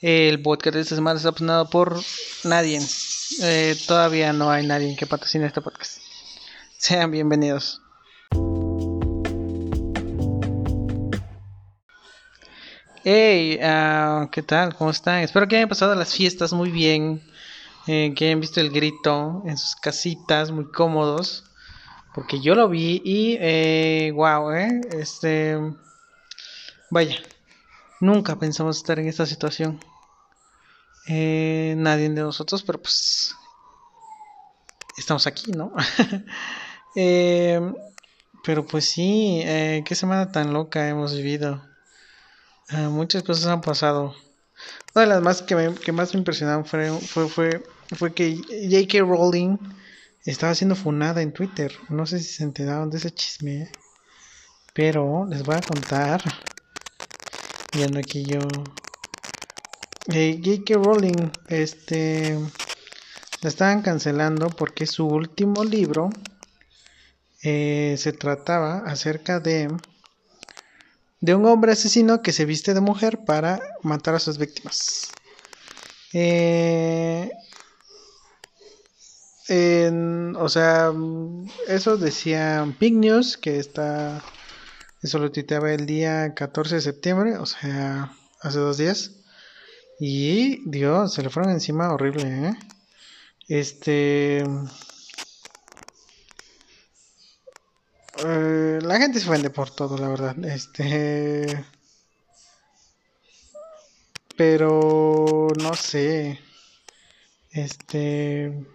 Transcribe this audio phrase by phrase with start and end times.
[0.00, 2.00] El podcast de esta semana está patrocinado por
[2.42, 2.80] nadie.
[3.42, 5.98] Eh, todavía no hay nadie que patrocine este podcast.
[6.76, 7.80] Sean bienvenidos.
[13.04, 14.74] Hey, ah, ¿qué tal?
[14.74, 15.20] ¿Cómo están?
[15.20, 17.22] Espero que hayan pasado las fiestas muy bien.
[17.86, 21.44] Eh, que hayan visto el grito en sus casitas muy cómodos.
[22.14, 25.56] Porque yo lo vi y, eh, wow, eh, este,
[26.90, 27.16] vaya,
[28.00, 29.80] nunca pensamos estar en esta situación.
[31.06, 33.34] Eh, nadie de nosotros, pero pues
[34.96, 35.72] estamos aquí, ¿no?
[36.96, 37.60] eh,
[38.44, 41.62] pero pues sí, eh, qué semana tan loca hemos vivido.
[42.68, 44.14] Ah, muchas cosas han pasado.
[44.94, 47.62] Una de las más que, me, que más me impresionaron fue, fue, fue,
[47.96, 49.00] fue que J.K.
[49.00, 49.58] Rowling
[50.24, 51.72] estaba siendo funada en Twitter.
[51.88, 53.70] No sé si se enteraron de ese chisme.
[54.72, 56.22] Pero les voy a contar.
[57.74, 58.38] Viendo aquí yo.
[60.12, 60.74] Eh, J.K.
[60.74, 62.38] Rowling, este.
[63.42, 66.10] La estaban cancelando porque su último libro
[67.42, 69.68] eh, se trataba acerca de.
[71.20, 75.10] De un hombre asesino que se viste de mujer para matar a sus víctimas.
[76.12, 77.30] Eh,
[80.38, 80.92] o sea,
[81.66, 84.22] eso decía Big News, que está,
[85.04, 89.10] eso lo tuiteaba el día 14 de septiembre, o sea, hace dos días.
[90.00, 92.54] Y, Dios, se le fueron encima horrible, ¿eh?
[93.46, 94.44] Este...
[98.24, 100.42] Eh, la gente se vende por todo, la verdad.
[100.42, 101.66] Este...
[104.38, 106.40] Pero, no sé.
[107.50, 108.66] Este...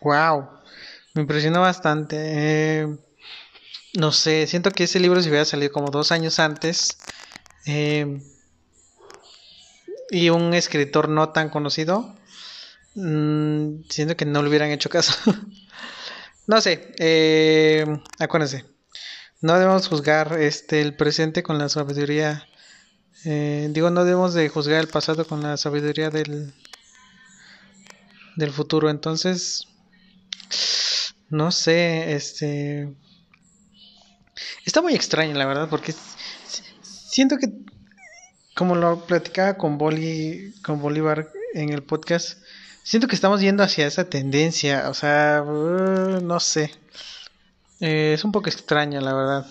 [0.00, 0.48] Wow,
[1.14, 2.16] me impresionó bastante.
[2.80, 2.98] Eh,
[3.94, 6.98] no sé, siento que ese libro se hubiera salido como dos años antes.
[7.66, 8.20] Eh,
[10.10, 12.16] y un escritor no tan conocido.
[12.94, 15.14] Mmm, siento que no le hubieran hecho caso.
[16.46, 17.86] no sé, eh,
[18.18, 18.64] acuérdense.
[19.40, 22.46] No debemos juzgar este el presente con la sabiduría.
[23.24, 26.54] Eh, digo, no debemos de juzgar el pasado con la sabiduría del,
[28.36, 28.90] del futuro.
[28.90, 29.66] Entonces,
[31.28, 32.94] no sé, este...
[34.64, 35.94] Está muy extraño, la verdad, porque
[36.82, 37.52] siento que,
[38.54, 42.38] como lo platicaba con, Boli, con Bolívar en el podcast,
[42.82, 46.70] siento que estamos yendo hacia esa tendencia, o sea, uh, no sé.
[47.80, 49.46] Eh, es un poco extraño, la verdad.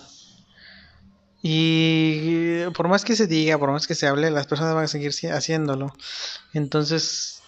[1.42, 4.88] Y por más que se diga, por más que se hable, las personas van a
[4.88, 5.94] seguir haciéndolo.
[6.52, 7.42] Entonces,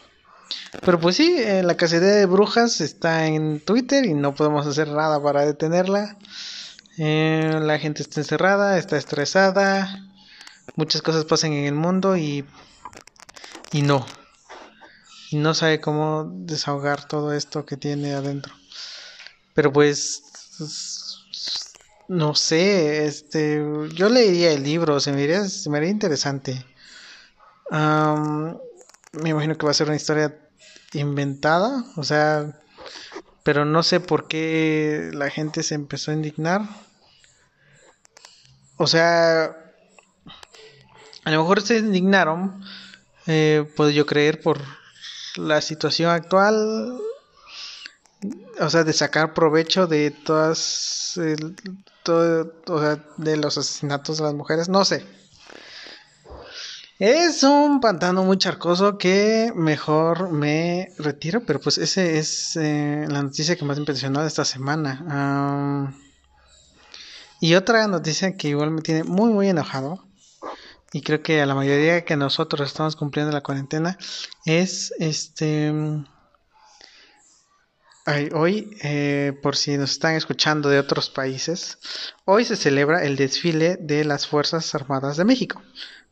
[0.83, 4.89] pero pues sí, eh, la cacería de brujas está en Twitter y no podemos hacer
[4.89, 6.17] nada para detenerla.
[6.99, 10.11] Eh, la gente está encerrada, está estresada,
[10.77, 12.45] muchas cosas pasan en el mundo y,
[13.73, 14.07] y no.
[15.31, 18.53] Y no sabe cómo desahogar todo esto que tiene adentro.
[19.55, 20.23] Pero pues,
[22.09, 23.63] no sé, este,
[23.95, 26.65] yo leería el libro, se me haría, se me haría interesante.
[27.71, 30.37] me imagino que va a ser una historia
[30.93, 32.61] inventada, o sea,
[33.43, 36.63] pero no sé por qué la gente se empezó a indignar.
[38.77, 39.57] O sea,
[41.25, 42.65] a lo mejor se indignaron,
[43.27, 44.59] eh, puedo yo creer, por
[45.37, 46.99] la situación actual,
[48.61, 51.19] o sea, de sacar provecho de todas,
[52.03, 55.20] todo, o sea, de los asesinatos de las mujeres, no sé.
[57.01, 63.23] Es un pantano muy charcoso que mejor me retiro, pero pues ese es eh, la
[63.23, 65.95] noticia que más me impresionó de esta semana.
[67.41, 70.05] y otra noticia que igual me tiene muy muy enojado
[70.93, 73.97] y creo que a la mayoría que nosotros estamos cumpliendo la cuarentena
[74.45, 75.73] es este
[78.35, 81.79] hoy eh, por si nos están escuchando de otros países
[82.27, 85.63] hoy se celebra el desfile de las fuerzas armadas de México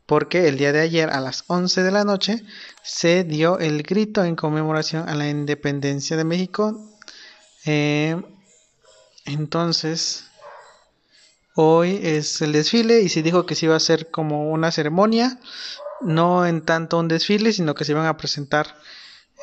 [0.09, 2.43] porque el día de ayer a las 11 de la noche
[2.81, 6.83] se dio el grito en conmemoración a la independencia de México.
[7.63, 8.19] Eh,
[9.25, 10.23] entonces,
[11.53, 15.39] hoy es el desfile y se dijo que se iba a hacer como una ceremonia,
[16.01, 18.77] no en tanto un desfile, sino que se iban a presentar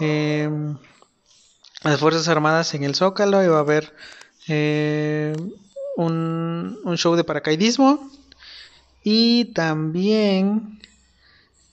[0.01, 0.51] eh,
[1.85, 3.95] las Fuerzas Armadas en el Zócalo, iba a haber
[4.49, 5.33] eh,
[5.97, 8.11] un, un show de paracaidismo
[9.09, 10.81] y también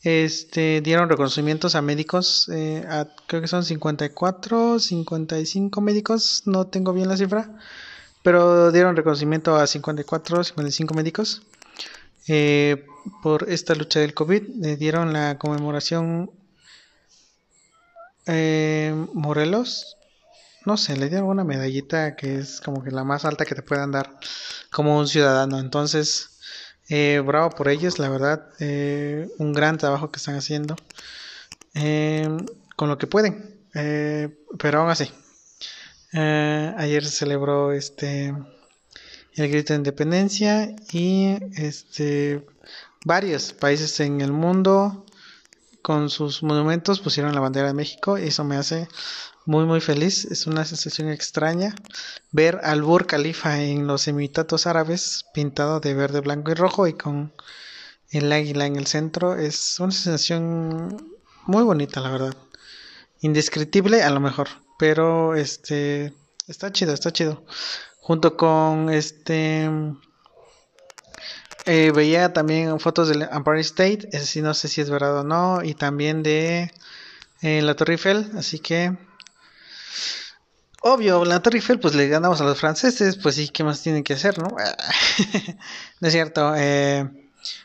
[0.03, 2.85] este, dieron reconocimientos a médicos, eh,
[3.25, 7.50] creo que son 54, 55 médicos, no tengo bien la cifra,
[8.21, 11.41] pero dieron reconocimiento a 54, 55 médicos.
[12.27, 12.85] eh,
[13.24, 14.44] por esta lucha del COVID.
[14.59, 16.30] Le dieron la conmemoración
[18.27, 19.97] eh, Morelos.
[20.65, 23.63] No sé, le dieron una medallita que es como que la más alta que te
[23.63, 24.19] puedan dar
[24.71, 25.59] como un ciudadano.
[25.59, 26.32] Entonces,
[26.89, 28.50] eh, bravo por ellos, la verdad.
[28.59, 30.75] Eh, un gran trabajo que están haciendo.
[32.75, 33.59] con lo que pueden.
[34.59, 35.12] pero aún así.
[36.13, 38.33] ayer se celebró este
[39.35, 42.45] el grito de independencia y este
[43.03, 45.06] varios países en el mundo
[45.81, 48.88] con sus monumentos pusieron la bandera de México y eso me hace
[49.45, 50.25] muy muy feliz.
[50.25, 51.75] Es una sensación extraña
[52.31, 56.94] ver al Burj Khalifa en los Emiratos Árabes pintado de verde blanco y rojo y
[56.94, 57.34] con
[58.10, 59.36] el águila en el centro.
[59.36, 62.36] Es una sensación muy bonita la verdad.
[63.22, 66.13] Indescriptible a lo mejor pero este
[66.48, 67.45] está chido está chido.
[68.00, 69.69] Junto con este
[71.66, 75.24] eh, veía también fotos del Empire State, ese sí no sé si es verdad o
[75.24, 76.69] no, y también de
[77.42, 78.98] eh, la Torre Eiffel, así que
[80.81, 84.04] obvio, la Torre Eiffel pues le ganamos a los franceses, pues sí, ¿qué más tienen
[84.04, 84.48] que hacer, no?
[86.00, 87.10] no es cierto, eh,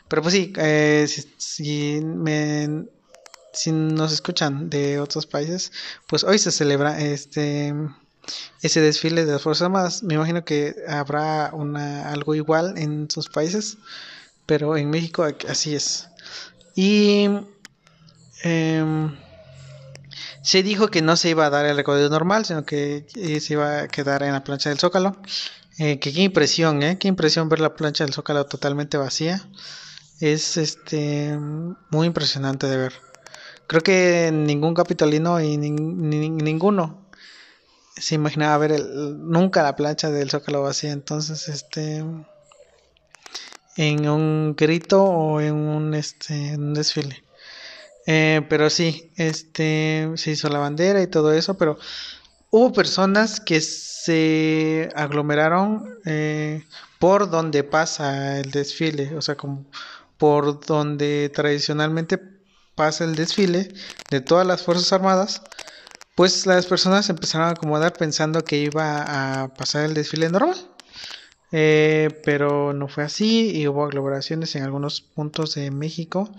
[0.07, 0.33] pero pues
[1.37, 2.85] sí, me,
[3.53, 5.71] si nos escuchan de otros países,
[6.07, 7.73] pues hoy se celebra este
[8.61, 10.03] ese desfile de las Fuerzas Armadas.
[10.03, 13.77] Me imagino que habrá una, algo igual en sus países,
[14.45, 16.09] pero en México así es.
[16.75, 17.27] Y
[18.43, 19.17] em,
[20.41, 23.53] se dijo que no se iba a dar el recorrido normal, sino que eh, se
[23.53, 25.17] iba a quedar en la plancha del Zócalo.
[25.77, 26.97] Eh, que qué impresión, ¿eh?
[26.99, 29.47] Qué impresión ver la plancha del Zócalo totalmente vacía.
[30.19, 31.37] Es este
[31.89, 32.93] muy impresionante de ver.
[33.67, 37.09] Creo que ningún capitolino y ninguno
[37.95, 40.91] se imaginaba ver el, nunca la plancha del Zócalo vacía.
[40.91, 42.03] Entonces, este,
[43.77, 47.23] en un grito o en un, este, un desfile.
[48.11, 51.77] Eh, pero sí, este, se hizo la bandera y todo eso, pero
[52.49, 56.65] hubo personas que se aglomeraron eh,
[56.97, 59.63] por donde pasa el desfile, o sea, como
[60.17, 62.19] por donde tradicionalmente
[62.73, 63.71] pasa el desfile
[64.09, 65.43] de todas las Fuerzas Armadas
[66.15, 70.57] pues las personas empezaron a acomodar pensando que iba a pasar el desfile normal.
[71.51, 76.29] Eh, pero no fue así y hubo aglomeraciones en algunos puntos de México.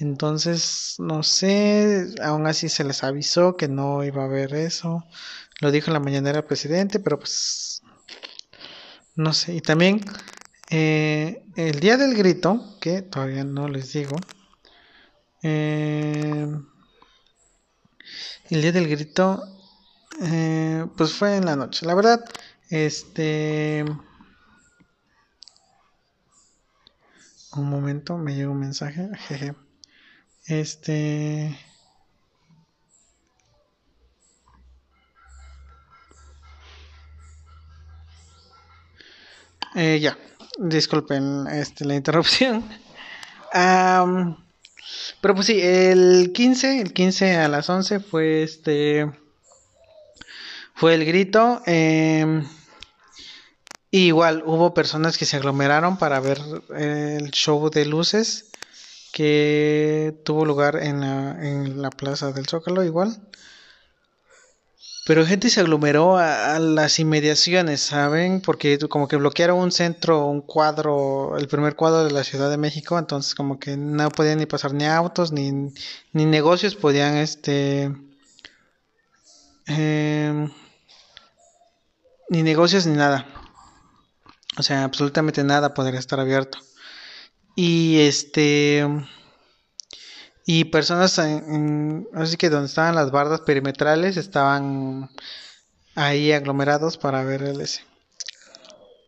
[0.00, 5.04] Entonces, no sé, aún así se les avisó que no iba a haber eso.
[5.60, 7.82] Lo dijo en la mañanera el presidente, pero pues
[9.16, 9.54] no sé.
[9.56, 10.00] Y también
[10.70, 14.16] eh, el día del grito, que todavía no les digo,
[15.42, 16.46] eh,
[18.50, 19.42] el día del grito,
[20.22, 21.86] eh, pues fue en la noche.
[21.86, 22.24] La verdad,
[22.70, 23.84] este...
[27.56, 29.08] Un momento, me llegó un mensaje.
[29.26, 29.54] Jeje.
[30.48, 31.58] Este...
[39.74, 40.16] Eh, ya,
[40.58, 42.64] disculpen este, la interrupción.
[45.20, 49.10] Pero pues sí, el 15, el 15 a las 11 fue este
[50.74, 51.60] fue el grito.
[51.66, 52.42] Eh,
[53.90, 56.40] igual hubo personas que se aglomeraron para ver
[56.76, 58.47] el show de luces
[59.18, 63.20] que tuvo lugar en la, en la plaza del Zócalo igual.
[65.04, 68.40] Pero gente se aglomeró a, las inmediaciones, ¿saben?
[68.40, 72.58] Porque como que bloquearon un centro, un cuadro, el primer cuadro de la Ciudad de
[72.58, 75.50] México, entonces como que no podían ni pasar ni autos, ni,
[76.12, 77.90] ni negocios podían, este...
[79.66, 80.48] Em,
[82.28, 83.26] ni negocios ni nada.
[84.56, 86.58] O sea, absolutamente nada podría estar abierto.
[87.60, 88.86] Y este
[90.46, 95.10] y personas en, así que donde estaban las bardas perimetrales estaban
[95.96, 97.82] ahí aglomerados para ver el ese.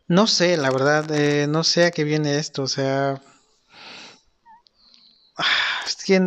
[0.09, 3.21] No sé, la verdad, eh, no sé a qué viene esto, o sea,
[5.87, 6.21] es que,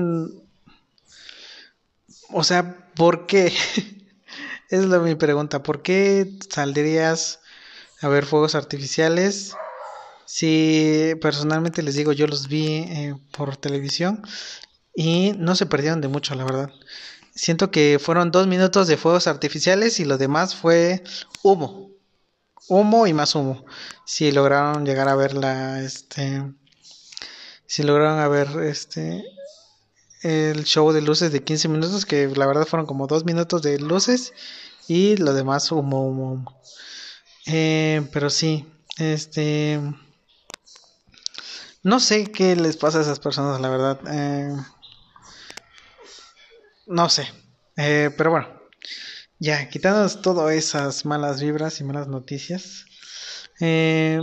[2.30, 3.52] o sea, ¿por qué?
[4.70, 7.40] es la mi pregunta, ¿por qué saldrías
[8.00, 9.54] a ver fuegos artificiales?
[10.36, 14.20] Si personalmente les digo, yo los vi eh, por televisión
[14.92, 16.70] y no se perdieron de mucho, la verdad.
[17.36, 21.04] Siento que fueron dos minutos de fuegos artificiales y lo demás fue
[21.44, 21.92] humo.
[22.68, 23.64] Humo y más humo.
[24.06, 26.42] Si lograron llegar a ver la, este,
[27.66, 29.24] si lograron a ver, este,
[30.22, 33.78] el show de luces de 15 minutos, que la verdad fueron como dos minutos de
[33.78, 34.32] luces
[34.88, 36.60] y lo demás humo, humo, humo.
[37.46, 38.66] Eh, pero sí,
[38.98, 39.78] este,
[41.84, 44.00] no sé qué les pasa a esas personas, la verdad.
[44.10, 44.56] Eh,
[46.86, 47.28] no sé.
[47.76, 48.48] Eh, pero bueno,
[49.38, 52.86] ya, quitándonos todas esas malas vibras y malas noticias.
[53.60, 54.18] Eh,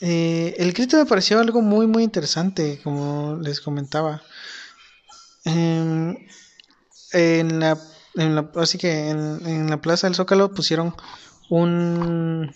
[0.00, 4.22] el grito me pareció algo muy, muy interesante, como les comentaba.
[5.44, 6.28] en
[7.58, 7.78] la,
[8.16, 10.94] en la, así que en, en la Plaza del Zócalo pusieron
[11.48, 12.52] un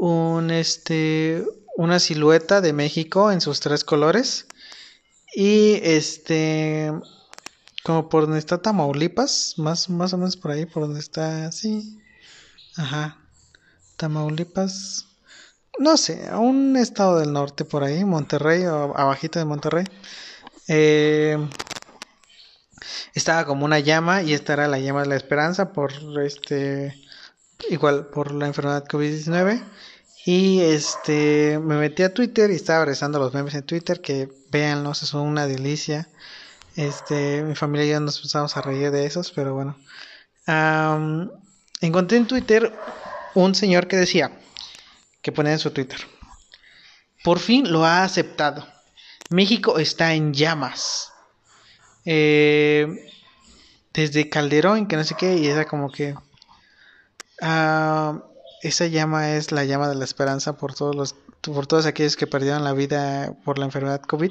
[0.00, 1.44] un este
[1.76, 4.46] una silueta de México en sus tres colores.
[5.34, 6.92] Y este
[7.82, 11.98] como por donde está Tamaulipas más más o menos por ahí por donde está así
[12.76, 13.18] ajá
[13.96, 15.06] Tamaulipas.
[15.78, 19.84] No sé un estado del norte por ahí Monterrey o abajito de Monterrey.
[20.68, 21.38] Eh,
[23.14, 25.92] estaba como una llama y esta era la llama de la esperanza por
[26.24, 26.94] este
[27.68, 29.62] igual por la enfermedad COVID-19.
[30.32, 35.02] Y este me metí a Twitter y estaba rezando los memes en Twitter que véanlos,
[35.02, 36.08] es una delicia.
[36.76, 39.76] Este, mi familia y yo nos empezamos a reír de esos, pero bueno.
[41.80, 42.72] encontré en Twitter
[43.34, 44.30] un señor que decía,
[45.20, 45.98] que ponía en su Twitter,
[47.24, 48.64] por fin lo ha aceptado.
[49.30, 51.12] México está en llamas.
[52.04, 52.86] Eh,
[53.92, 56.14] desde Calderón, que no sé qué, y era como que
[57.40, 58.22] Ah,
[58.62, 62.26] esa llama es la llama de la esperanza por todos los por todos aquellos que
[62.26, 64.30] perdieron la vida por la enfermedad COVID.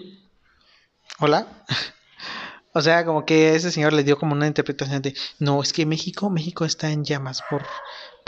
[1.19, 1.47] Hola.
[2.73, 5.85] o sea, como que ese señor le dio como una interpretación de, no, es que
[5.85, 7.65] México, México está en llamas por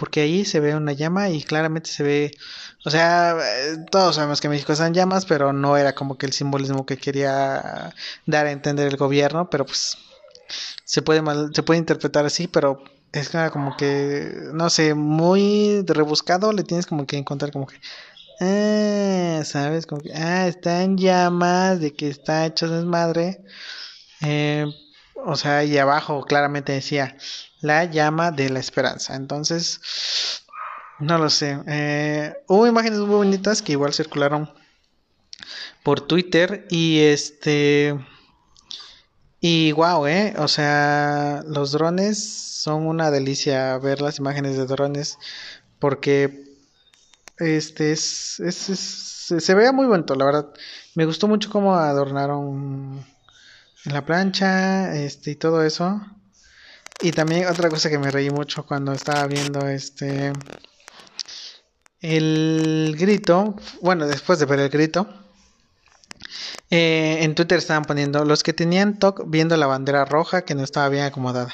[0.01, 2.31] porque ahí se ve una llama y claramente se ve,
[2.86, 3.38] o sea,
[3.91, 6.98] todos sabemos que México está en llamas, pero no era como que el simbolismo que
[6.98, 7.93] quería
[8.25, 10.00] dar a entender el gobierno, pero pues
[10.86, 16.53] se puede mal, se puede interpretar así, pero es como que, no sé, muy rebuscado,
[16.53, 17.80] le tienes como que encontrar como que,
[18.39, 19.86] ah, ¿sabes?
[19.86, 23.41] Como que, ah, está en llamas, de que está hecho desmadre.
[24.22, 24.65] Eh,
[25.25, 27.18] o sea, y abajo claramente decía,
[27.62, 29.15] la llama de la esperanza.
[29.15, 30.44] Entonces,
[31.00, 31.60] no lo sé.
[31.68, 34.51] Eh, hubo imágenes muy bonitas que igual circularon
[35.84, 37.98] por Twitter y este...
[39.41, 45.17] Y wow, eh, o sea, los drones son una delicia ver las imágenes de drones
[45.79, 46.45] porque
[47.39, 50.53] este es, se veía muy bonito, la verdad.
[50.93, 53.03] Me gustó mucho cómo adornaron
[53.86, 56.00] en la plancha, este y todo eso.
[57.01, 60.33] Y también otra cosa que me reí mucho cuando estaba viendo este
[62.01, 65.07] el grito, bueno, después de ver el grito,
[66.71, 70.63] eh, en Twitter estaban poniendo los que tenían TOC viendo la bandera roja que no
[70.63, 71.53] estaba bien acomodada.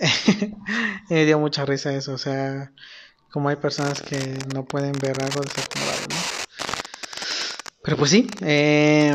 [1.10, 2.72] me dio mucha risa eso, o sea,
[3.30, 6.16] como hay personas que no pueden ver algo desacomodado, ¿no?
[7.84, 9.14] Pero pues sí, eh,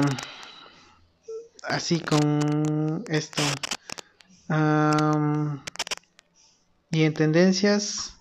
[1.63, 3.41] así con esto.
[6.91, 8.17] y en tendencias,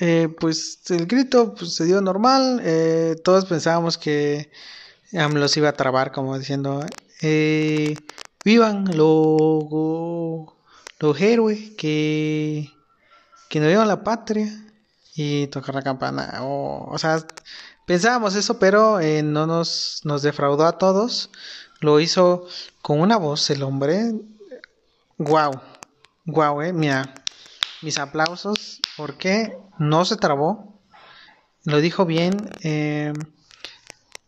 [0.00, 2.60] eh, pues el grito pues, se dio normal.
[2.64, 4.50] Eh, todos pensábamos que
[5.14, 6.84] AMLO iba a trabar, como diciendo:
[8.44, 8.96] ¡Vivan!
[8.96, 10.56] Lo
[11.02, 12.70] los héroes que,
[13.48, 14.48] que nos dieron la patria
[15.16, 16.38] y tocar la campana.
[16.42, 17.26] O, sea,
[17.86, 21.30] pensábamos eso, pero eh, no nos, nos defraudó a todos.
[21.80, 22.46] Lo hizo
[22.82, 24.12] con una voz el hombre.
[25.18, 25.60] Wow,
[26.26, 26.72] wow, eh.
[26.72, 27.12] Mira,
[27.82, 30.80] mis aplausos porque no se trabó.
[31.64, 32.36] Lo dijo bien.
[32.62, 33.12] Eh,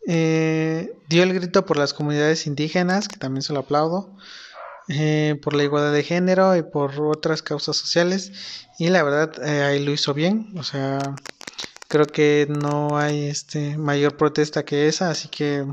[0.07, 4.15] eh, dio el grito por las comunidades indígenas, que también se lo aplaudo.
[4.87, 8.31] Eh, por la igualdad de género y por otras causas sociales
[8.77, 11.15] y la verdad eh, ahí lo hizo bien o sea
[11.87, 15.65] creo que no hay este mayor protesta que esa así que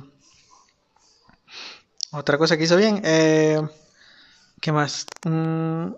[2.11, 3.61] otra cosa que hizo bien eh,
[4.63, 5.89] qué más mm,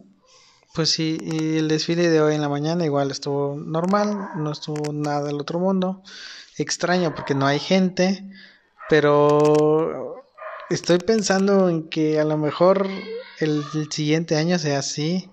[0.75, 4.93] pues sí y el desfile de hoy en la mañana igual estuvo normal no estuvo
[4.93, 6.03] nada del otro mundo
[6.59, 8.25] extraño porque no hay gente
[8.89, 10.23] pero
[10.71, 12.89] estoy pensando en que a lo mejor
[13.41, 15.31] el, siguiente año sea así.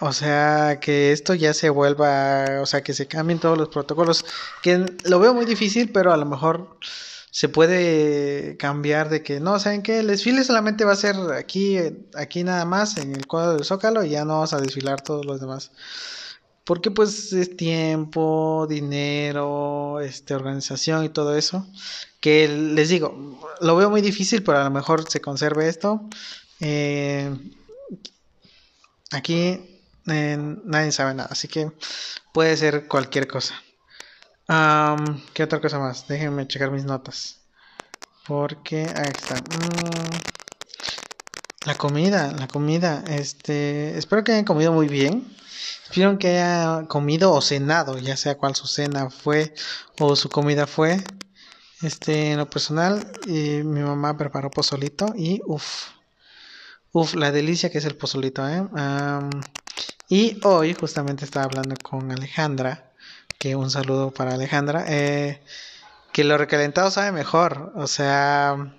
[0.00, 4.24] O sea, que esto ya se vuelva, o sea, que se cambien todos los protocolos,
[4.60, 6.76] que lo veo muy difícil, pero a lo mejor
[7.30, 10.00] se puede cambiar de que no, ¿saben qué?
[10.00, 11.78] El desfile solamente va a ser aquí,
[12.14, 15.24] aquí nada más, en el cuadro del Zócalo, y ya no vamos a desfilar todos
[15.24, 15.70] los demás.
[16.72, 21.66] Porque pues es tiempo, dinero, este, organización y todo eso
[22.18, 26.08] que les digo, lo veo muy difícil, pero a lo mejor se conserve esto.
[26.60, 27.30] Eh,
[29.10, 29.60] aquí
[30.06, 31.70] eh, nadie sabe nada, así que
[32.32, 33.54] puede ser cualquier cosa.
[35.34, 36.08] ¿Qué otra cosa más?
[36.08, 37.40] Déjenme checar mis notas.
[38.26, 39.34] Porque ahí está.
[39.34, 40.10] Mm,
[41.66, 43.04] la comida, la comida.
[43.08, 45.36] Este, espero que hayan comido muy bien.
[45.84, 49.54] Espero que haya comido o cenado, ya sea cual su cena fue
[49.98, 51.02] o su comida fue.
[51.82, 55.88] Este, en lo personal, mi mamá preparó pozolito y uff,
[56.92, 58.64] uff, la delicia que es el pozolito, ¿eh?
[60.08, 62.92] y hoy justamente estaba hablando con Alejandra,
[63.38, 65.42] que un saludo para Alejandra, eh,
[66.12, 68.76] que lo recalentado sabe mejor, o sea,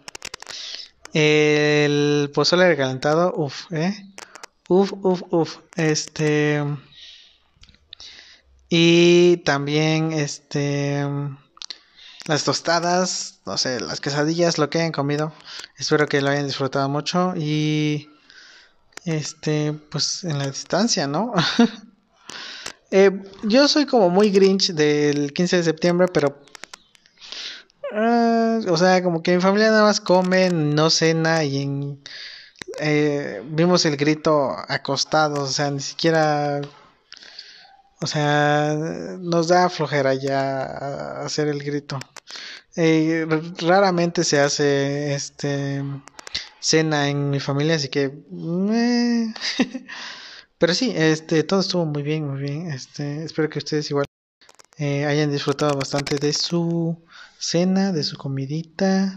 [1.13, 3.93] el pozole recalentado, uff, ¿eh?
[4.73, 5.57] Uf, uf, uf.
[5.75, 6.63] Este.
[8.69, 11.05] Y también, este.
[12.25, 15.31] Las tostadas, no sé, las quesadillas, lo que hayan comido.
[15.77, 17.35] Espero que lo hayan disfrutado mucho.
[17.35, 18.09] Y.
[19.05, 21.33] Este, pues en la distancia, ¿no?
[22.95, 23.09] Eh,
[23.41, 26.39] yo soy como muy grinch del 15 de septiembre, pero
[27.91, 32.03] ah, o sea, como que mi familia nada más come, no cena y en,
[32.79, 36.61] eh, vimos el grito acostado, o sea, ni siquiera,
[38.01, 38.75] o sea,
[39.19, 41.99] nos da flojera ya hacer el grito.
[42.75, 43.25] Eh,
[43.59, 45.83] raramente se hace este
[46.59, 48.09] cena en mi familia, así que
[50.57, 52.71] pero sí, este todo estuvo muy bien, muy bien.
[52.71, 54.05] Este, espero que ustedes igual
[54.77, 56.97] eh, hayan disfrutado bastante de su
[57.37, 59.13] cena, de su comidita.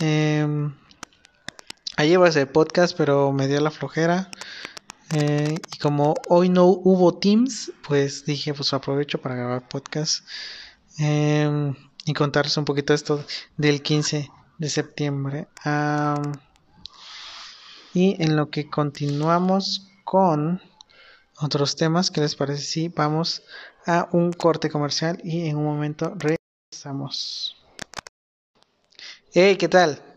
[0.00, 0.46] Eh,
[2.00, 4.30] Ayer iba a hacer podcast, pero me dio la flojera.
[5.12, 10.26] Eh, y como hoy no hubo Teams, pues dije, pues aprovecho para grabar podcast.
[10.96, 11.74] Em,
[12.06, 13.22] y contarles un poquito esto
[13.58, 15.48] del 15 de septiembre.
[17.92, 20.62] y en lo que continuamos con
[21.38, 23.42] otros temas, ¿qué les parece si vamos
[23.84, 27.58] a un corte comercial y en un momento regresamos?
[29.34, 30.09] Hey, ¿qué tal?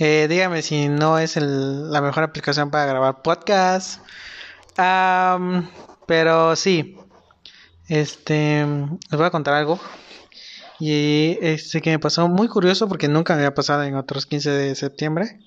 [0.00, 4.00] Eh, dígame si no es la mejor aplicación para grabar podcast.
[6.06, 6.96] pero sí.
[7.88, 9.80] Este, les voy a contar algo.
[10.78, 14.50] Y este que me pasó muy curioso porque nunca me había pasado en otros 15
[14.50, 15.40] de septiembre.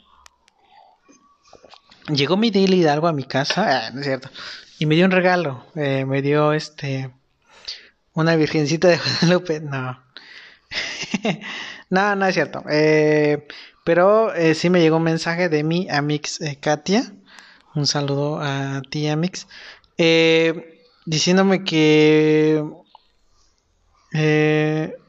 [2.09, 4.29] Llegó mi Daily Hidalgo a mi casa, ah, no es cierto,
[4.79, 5.65] y me dio un regalo.
[5.75, 7.11] Eh, me dio este
[8.13, 9.61] una virgencita de Guadalupe.
[9.61, 10.03] No,
[11.89, 12.63] no, no es cierto.
[12.69, 13.47] Eh,
[13.83, 17.13] pero eh, sí me llegó un mensaje de mi Amix eh, Katia.
[17.73, 19.47] Un saludo a ti, Amix.
[19.97, 22.63] Eh, diciéndome que.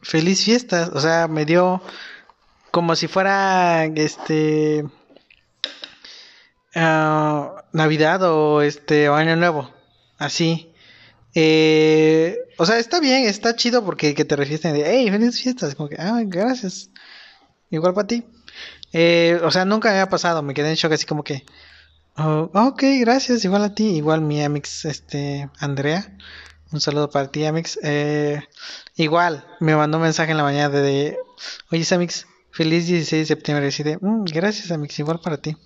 [0.03, 0.91] feliz fiestas.
[0.95, 1.83] O sea, me dio
[2.71, 4.85] como si fuera este.
[6.75, 9.71] Ah, Navidad o este Año Nuevo.
[10.19, 10.73] Así.
[11.35, 15.75] o sea, está bien, está chido porque que te refieres de, hey, feliz fiestas.
[15.75, 16.91] Como que, ah, gracias.
[17.71, 18.25] Igual para ti.
[18.93, 21.45] Eh, o sea, nunca me había pasado, me quedé en shock así como que,
[22.17, 26.17] oh, ok, gracias, igual a ti, igual mi amix, este, Andrea,
[26.73, 28.43] un saludo para ti, amix, eh,
[28.97, 31.17] igual, me mandó un mensaje en la mañana de,
[31.71, 35.57] oye, amix, feliz 16 de septiembre, y de, mm, gracias, amix, igual para ti.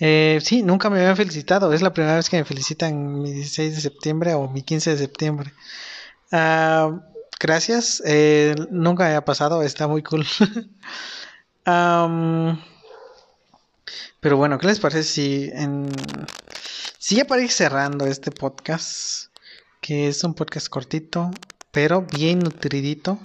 [0.00, 3.76] Eh, sí, nunca me habían felicitado, es la primera vez que me felicitan mi 16
[3.76, 5.52] de septiembre o mi 15 de septiembre.
[6.32, 7.00] Ah,
[7.38, 10.26] gracias, eh, nunca me había pasado, está muy cool.
[11.64, 12.56] pero
[14.36, 15.88] bueno, ¿qué les parece si en...
[16.98, 19.34] Si ya para ir cerrando este podcast,
[19.80, 21.30] que es un podcast cortito,
[21.72, 23.18] pero bien nutridito.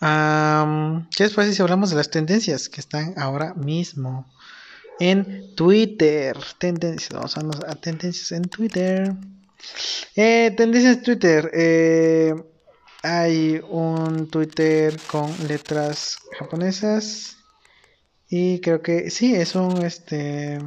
[0.00, 4.26] ¿Qué les parece si hablamos de las tendencias que están ahora mismo
[4.98, 6.36] en Twitter?
[6.58, 9.14] Tendencias, vamos a, a tendencias en Twitter.
[10.16, 11.50] Eh, tendencias en Twitter.
[11.54, 12.34] Eh,
[13.02, 17.36] hay un Twitter con letras japonesas.
[18.30, 20.60] Y creo que sí, es un este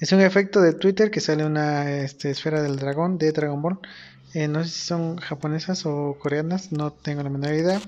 [0.00, 3.78] es un efecto de Twitter que sale una este, esfera del dragón de Dragon Ball.
[4.34, 7.80] Eh, no sé si son japonesas o coreanas, no tengo la menor idea.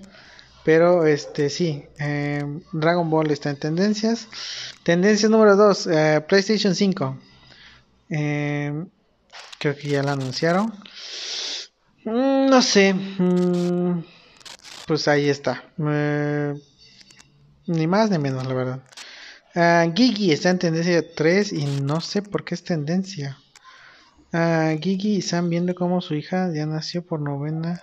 [0.64, 4.28] Pero este sí, eh, Dragon Ball está en tendencias.
[4.82, 7.18] Tendencia número 2, eh, PlayStation 5.
[8.08, 10.72] creo que ya la anunciaron.
[12.04, 12.94] Mm, no sé.
[12.94, 14.04] Mm,
[14.86, 15.64] pues ahí está.
[17.66, 18.80] Ni más ni menos, la verdad.
[19.56, 23.38] Uh, Gigi está en tendencia 3 y no sé por qué es tendencia.
[24.32, 27.82] Uh, Gigi están viendo cómo su hija ya nació por novena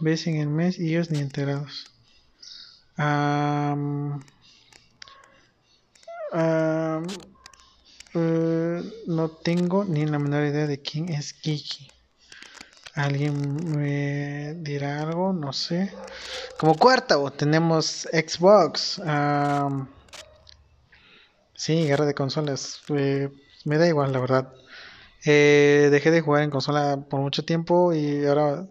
[0.00, 1.86] vez en el mes y ellos ni enterados.
[2.98, 4.20] Uh,
[9.06, 11.88] no tengo ni la menor idea de quién es Gigi.
[12.94, 15.32] ¿Alguien me dirá algo?
[15.32, 15.92] No sé.
[16.58, 19.00] Como cuarto tenemos Xbox.
[21.54, 22.82] sí, guerra de consolas.
[22.88, 23.30] Eh,
[23.64, 24.52] me da igual, la verdad.
[25.24, 28.66] Eh, dejé de jugar en consola por mucho tiempo y ahora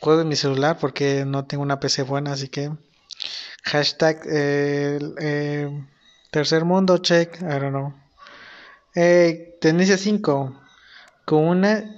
[0.00, 2.70] juego en mi celular porque no tengo una PC buena, así que
[3.64, 5.70] hashtag eh,
[6.30, 7.94] tercer mundo check, I don't know.
[8.94, 10.61] Eh, Tenesia 5
[11.24, 11.94] con una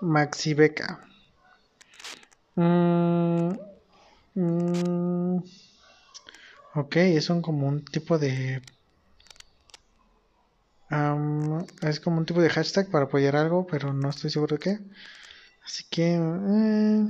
[0.00, 1.00] maxi beca.
[2.56, 3.52] Mm,
[4.34, 5.36] mm,
[6.74, 8.62] ok, es un, como un tipo de
[11.82, 14.78] es como un tipo de hashtag para apoyar algo, pero no estoy seguro de qué.
[15.64, 16.16] Así que...
[16.16, 17.06] Eh,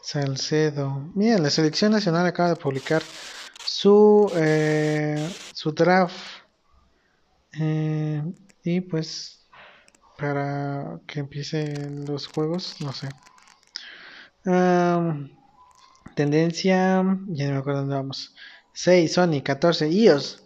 [0.00, 1.10] Salcedo.
[1.14, 3.02] Mira, la selección nacional acaba de publicar
[3.66, 6.16] su, eh, su draft.
[7.52, 8.22] Eh,
[8.62, 9.37] y pues
[10.18, 13.08] para que empiecen los juegos, no sé.
[16.14, 18.34] tendencia, ya no me acuerdo dónde vamos.
[18.72, 20.44] 6, Sony, 14, iOS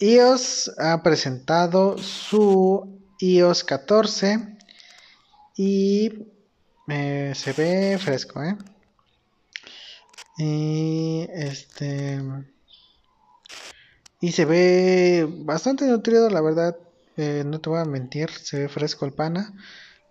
[0.00, 4.56] iOS ha presentado su iOS 14
[5.56, 6.10] y
[6.88, 8.56] eh, se ve fresco, ¿eh?
[11.34, 12.18] Este
[14.22, 16.76] y se ve bastante nutrido, la verdad.
[17.20, 19.52] Eh, no te voy a mentir, se ve fresco el pana,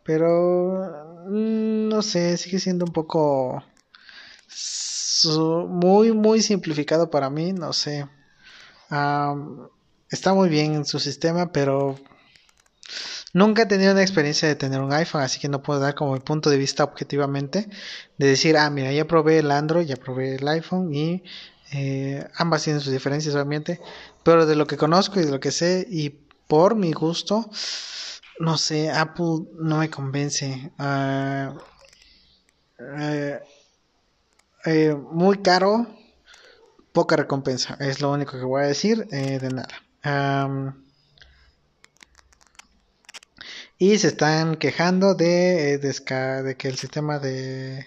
[0.03, 3.63] pero mm, no sé, sigue siendo un poco
[5.67, 8.05] muy muy simplificado para mí, no sé.
[10.09, 11.99] Está muy bien en su sistema, pero
[13.33, 16.13] nunca he tenido una experiencia de tener un iPhone, así que no puedo dar como
[16.13, 17.67] mi punto de vista objetivamente
[18.17, 21.23] de decir, ah, mira, ya probé el Android, ya probé el iPhone y
[21.71, 23.79] eh, ambas tienen sus diferencias obviamente,
[24.23, 27.49] pero de lo que conozco y de lo que sé y por mi gusto,
[28.39, 30.71] no sé, Apple no me convence.
[30.77, 31.53] Ah,
[32.79, 33.39] eh,
[34.65, 35.87] eh, muy caro,
[36.91, 39.67] poca recompensa, es lo único que voy a decir, de nada
[43.79, 47.85] y se están quejando de, eh, de, que el sistema de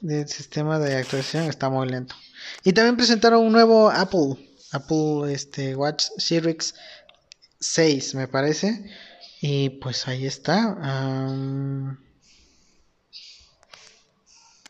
[0.00, 2.14] del sistema de actualización está muy lento.
[2.62, 4.36] Y también presentaron un nuevo Apple,
[4.72, 6.74] Apple este Watch Series
[7.64, 8.84] 6, me parece.
[9.40, 10.76] Y pues ahí está.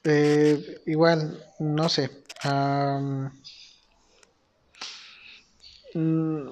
[0.04, 2.10] Eh, igual, no sé.
[5.94, 6.48] Mm,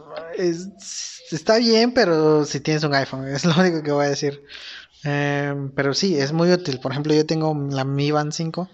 [1.31, 4.43] está bien, pero si tienes un iPhone, es lo único que voy a decir.
[5.05, 6.81] Em, pero sí, es muy útil.
[6.81, 8.69] Por ejemplo, yo tengo la Mi Band 5.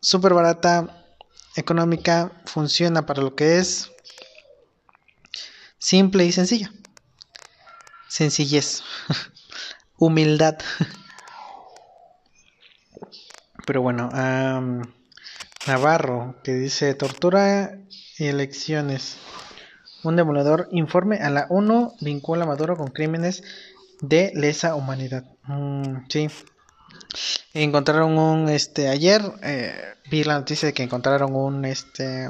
[0.00, 1.04] Súper barata,
[1.56, 3.90] económica, funciona para lo que es.
[5.80, 6.70] Simple y sencilla.
[8.06, 8.82] Sencillez.
[9.96, 10.58] Humildad.
[13.66, 14.10] Pero bueno,
[15.66, 17.78] Navarro, que dice tortura
[18.18, 19.16] y elecciones.
[20.02, 23.42] Un demoledor informe a la ONU vincula a Maduro con crímenes
[24.02, 25.24] de lesa humanidad.
[25.44, 26.28] Mm, sí.
[27.54, 32.28] Encontraron un este ayer eh, vi la noticia de que encontraron un este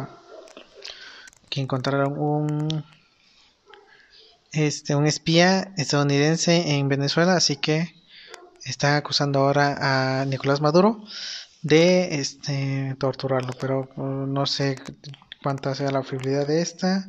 [1.49, 2.85] que encontraron un
[4.53, 7.95] este un espía estadounidense en Venezuela, así que
[8.65, 11.05] está acusando ahora a Nicolás Maduro
[11.63, 14.77] de este torturarlo, pero uh, no sé
[15.43, 17.07] cuánta sea la fiabilidad de esta.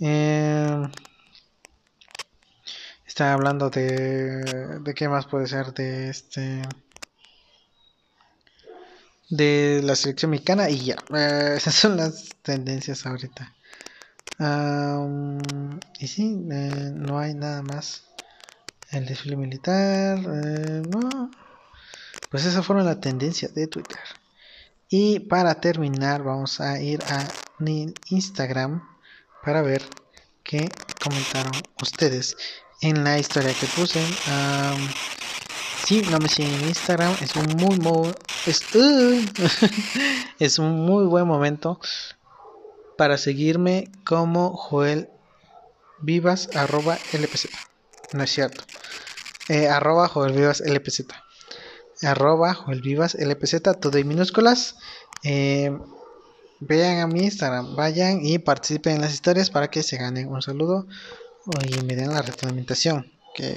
[0.00, 0.88] Eh,
[3.06, 6.62] está hablando de, de qué más puede ser de este
[9.30, 10.96] de la selección mexicana y ya.
[11.56, 13.53] Esas son las tendencias ahorita
[14.38, 18.04] y sí eh, no hay nada más.
[18.90, 21.30] El desfile militar no.
[22.30, 24.00] Pues esas fueron las tendencias de Twitter.
[24.88, 27.26] Y para terminar vamos a ir a
[28.10, 28.82] Instagram
[29.42, 29.82] para ver
[30.42, 30.68] qué
[31.02, 32.36] comentaron ustedes
[32.80, 34.00] en la historia que puse.
[35.84, 38.14] si no me siguen en Instagram, es un muy, muy
[40.38, 41.80] es, un muy buen momento
[42.96, 45.08] para seguirme como Joel
[46.00, 46.98] Vivas arroba.
[48.12, 48.64] No es cierto.
[49.48, 51.06] Eh, arroba Joel Vivas LPZ
[52.02, 54.76] arroba Vivas LPZ, todo en minúsculas.
[55.22, 55.76] Eh,
[56.60, 60.42] vean a mi Instagram, vayan y participen en las historias para que se ganen un
[60.42, 60.86] saludo
[61.66, 63.56] y me den la retroalimentación que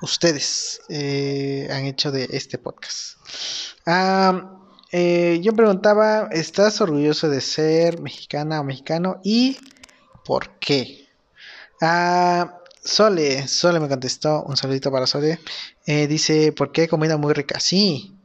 [0.00, 3.18] ustedes eh, han hecho de este podcast.
[4.92, 9.20] Eh, yo preguntaba, ¿estás orgulloso de ser mexicana o mexicano?
[9.22, 9.56] ¿Y
[10.24, 11.08] por qué?
[11.80, 15.38] Ah, Sole, Sole me contestó, un saludito para Sole.
[15.86, 17.60] Eh, dice, ¿por qué comida muy rica?
[17.60, 18.16] Sí,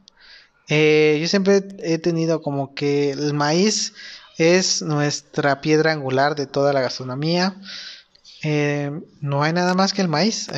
[0.68, 3.92] eh, yo siempre he tenido como que el maíz
[4.36, 7.54] es nuestra piedra angular de toda la gastronomía.
[8.42, 10.48] Eh, no hay nada más que el maíz.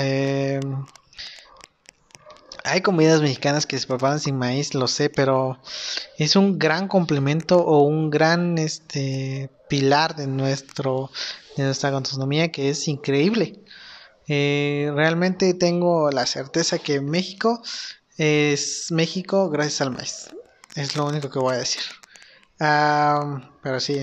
[2.68, 5.58] Hay comidas mexicanas que se preparan sin maíz, lo sé, pero
[6.18, 11.10] es un gran complemento o un gran este pilar de nuestro
[11.56, 13.60] de nuestra gastronomía que es increíble.
[14.28, 17.62] realmente tengo la certeza que México
[18.18, 20.28] es México gracias al maíz.
[20.74, 21.82] Es lo único que voy a decir.
[22.58, 24.00] pero sí,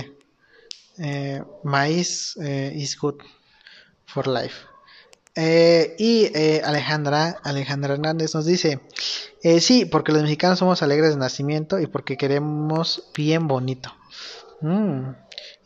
[0.97, 3.21] eh, maíz eh, is good
[4.05, 4.74] for life.
[5.35, 6.31] Eh, y
[6.63, 8.79] Alejandra, Alejandra Hernández nos dice,
[9.59, 13.93] sí, porque los mexicanos somos alegres de nacimiento y porque queremos bien bonito.
[14.61, 15.11] Mm,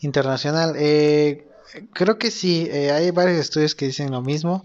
[0.02, 0.74] internacional.
[1.94, 4.64] creo que sí, hay varios estudios que dicen lo mismo.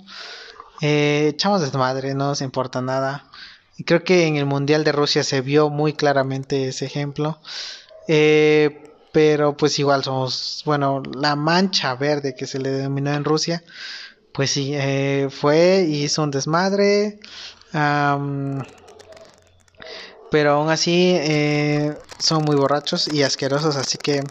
[0.80, 3.30] echamos desmadre, no nos importa nada.
[3.76, 7.40] Y creo que en el Mundial de Rusia se vio muy claramente ese ejemplo.
[8.08, 13.62] Eh, pero pues igual somos, bueno, la mancha verde que se le denominó en Rusia,
[14.34, 17.20] pues sí, eh, fue y hizo un desmadre.
[20.30, 24.22] pero aún así eh, son muy borrachos y asquerosos, así que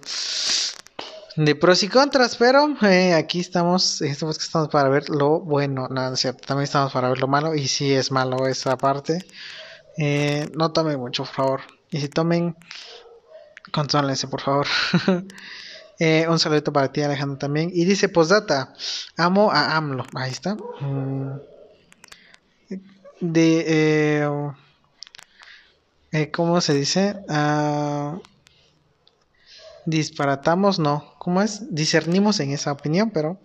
[1.35, 4.37] de pros y contras, pero eh, aquí estamos, estamos,
[4.69, 7.93] para ver lo bueno, no, es cierto, también estamos para ver lo malo y si
[7.93, 9.25] es malo esa parte.
[9.97, 11.61] Eh, no tomen mucho, por favor.
[11.89, 12.55] Y si tomen,
[13.71, 14.67] contrólense, por favor.
[15.99, 17.71] eh, un saludito para ti, Alejandro, también.
[17.73, 18.73] Y dice, postdata,
[19.17, 20.05] amo a AMLO.
[20.15, 20.55] Ahí está.
[20.55, 21.39] Mm.
[23.21, 24.51] De, eh,
[26.11, 27.23] eh, ¿cómo se dice?
[27.29, 28.17] Ah,
[29.85, 31.73] disparatamos, no, ¿cómo es?
[31.73, 33.39] Discernimos en esa opinión, pero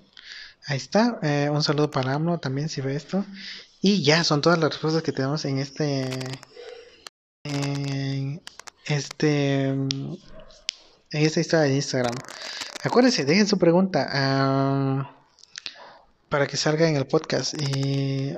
[0.67, 1.21] ahí está.
[1.53, 3.25] Un saludo para AMLO también si ve esto.
[3.81, 6.09] Y ya son todas las respuestas que tenemos en este.
[7.45, 8.43] En
[8.87, 9.77] este.
[11.11, 12.15] En esta historia de Instagram.
[12.85, 15.11] Acuérdense, dejen su pregunta ah,
[16.29, 17.55] para que salga en el podcast.
[17.61, 18.35] Y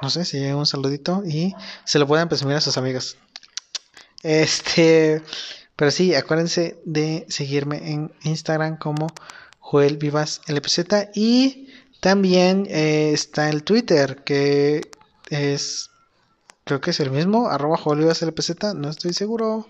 [0.00, 3.16] no sé si un saludito y se lo puedan presumir a sus amigos.
[4.22, 5.22] Este.
[5.74, 9.08] Pero sí, acuérdense de seguirme en Instagram como
[9.58, 11.68] Joel Vivas LPZ y
[12.00, 14.90] también eh, está el Twitter que
[15.30, 15.90] es
[16.64, 19.66] creo que es el mismo, arroba Joel Vivas LPZ, no estoy seguro.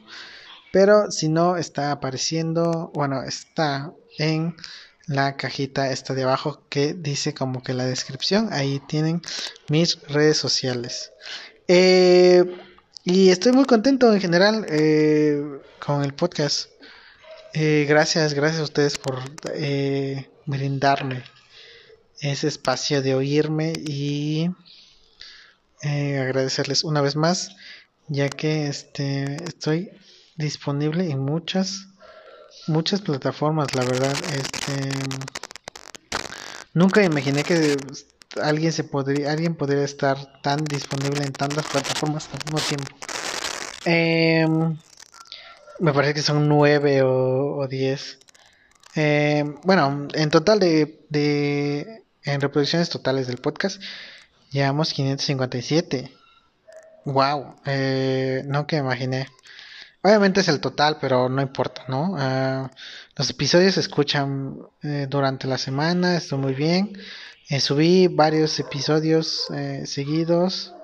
[0.81, 4.55] Pero si no, está apareciendo, bueno, está en
[5.09, 8.53] la cajita esta de abajo que dice como que la descripción.
[8.53, 9.21] Ahí tienen
[9.69, 11.11] mis redes sociales.
[11.67, 12.45] Eh,
[13.03, 15.43] y estoy muy contento en general eh,
[15.85, 16.71] con el podcast.
[17.55, 19.19] Eh, gracias, gracias a ustedes por
[20.47, 21.25] brindarme
[22.21, 24.49] ese espacio de oírme y
[25.83, 27.51] agradecerles una vez más,
[28.07, 29.91] ya que este estoy
[30.38, 31.88] disponible en muchas
[32.66, 34.90] muchas plataformas, la verdad, este
[36.74, 37.77] nunca imaginé que
[38.40, 42.96] alguien se podría alguien podría estar tan disponible en tantas plataformas al mismo tiempo.
[43.85, 44.79] Em,
[45.81, 48.18] me parece que son nueve o, diez.
[48.94, 53.81] Em, bueno en total de, de en reproducciones totales del podcast
[54.51, 56.11] llevamos 557
[57.05, 59.29] wow eh, no que imaginé
[60.03, 62.71] obviamente es el total pero no importa no ah,
[63.17, 66.93] los episodios se escuchan eh, durante la semana estoy muy bien
[67.51, 70.75] eh, subí varios episodios eh, seguidos,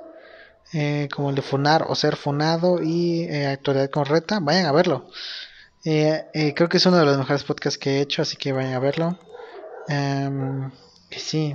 [0.72, 4.38] eh, como el de Funar o Ser Funado y Actualidad Correcta.
[4.40, 5.10] Vayan a verlo.
[5.82, 8.78] creo que es uno de los mejores podcasts que he hecho, así que vayan a
[8.78, 9.18] verlo.
[9.88, 10.70] Um,
[11.10, 11.54] sí.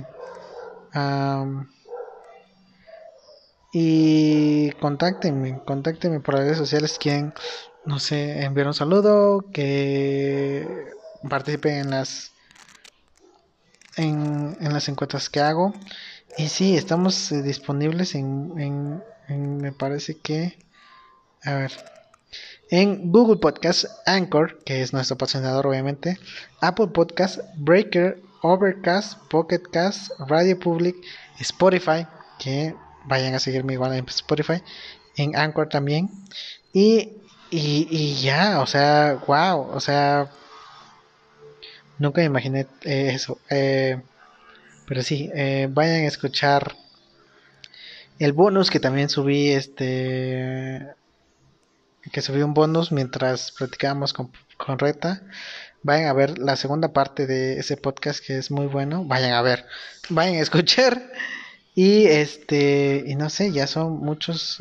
[3.72, 7.32] Y contáctenme, contáctenme por las redes sociales quien,
[7.84, 10.66] no sé, enviar un saludo, que
[11.28, 12.32] participen en las
[13.96, 15.74] en, las encuestas que hago.
[16.36, 20.58] Y sí, estamos eh, disponibles en, me parece que,
[21.44, 21.72] a ver,
[22.70, 26.18] en Google Podcast, Anchor, que es nuestro patrocinador obviamente,
[26.60, 30.96] Apple Podcast, Breaker, Overcast, Pocket Cast, Radio Public,
[31.38, 32.06] Spotify,
[32.38, 34.62] que vayan a seguirme igual en Spotify,
[35.16, 36.10] en Anchor también.
[36.72, 37.12] Y,
[37.50, 40.30] y, y ya, o sea, wow, o sea,
[42.00, 43.38] Nunca imaginé eh, eso.
[43.50, 44.00] Eh,
[44.88, 46.74] pero sí, eh, vayan a escuchar
[48.18, 50.88] el bonus que también subí este
[52.10, 55.22] que subí un bonus mientras platicábamos con, con Reta.
[55.82, 59.04] Vayan a ver la segunda parte de ese podcast que es muy bueno.
[59.04, 59.66] Vayan a ver,
[60.08, 61.02] vayan a escuchar.
[61.74, 64.58] Y este, y no sé, ya son muchos.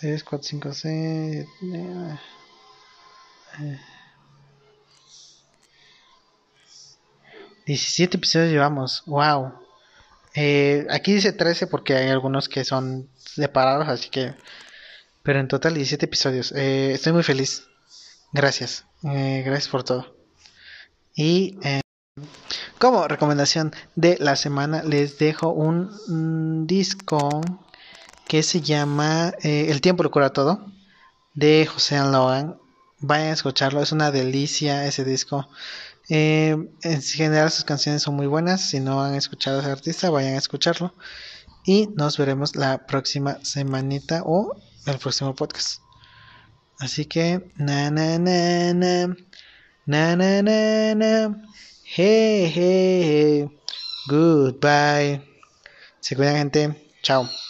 [0.00, 1.46] 3, 4, 5, 6.
[7.66, 9.02] 17 episodios llevamos.
[9.06, 9.52] Wow.
[10.34, 14.34] Eh, aquí dice 13 porque hay algunos que son separados, así que.
[15.22, 16.52] Pero en total 17 episodios.
[16.52, 17.66] Eh, estoy muy feliz.
[18.32, 18.84] Gracias.
[19.02, 20.16] Eh, gracias por todo.
[21.14, 21.80] Y eh,
[22.78, 27.40] como recomendación de la semana les dejo un, disco
[28.28, 30.66] que se llama eh, El tiempo lo cura todo
[31.34, 32.58] de José Logan.
[32.98, 35.48] Vayan a escucharlo, es una delicia ese disco.
[36.08, 38.60] Eh, en general sus canciones son muy buenas.
[38.60, 40.94] Si no han escuchado a ese artista, vayan a escucharlo.
[41.64, 45.80] Y nos veremos la próxima semanita o el próximo podcast.
[46.78, 49.16] Así que, na na na na,
[49.86, 51.42] na na na na,
[51.96, 53.48] hey hey hey,
[54.06, 55.22] goodbye.
[56.00, 57.36] Se cuidan gente, chao.